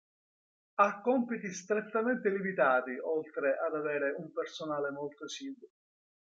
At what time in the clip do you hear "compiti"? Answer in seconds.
1.01-1.53